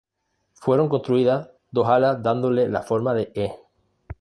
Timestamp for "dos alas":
1.69-2.23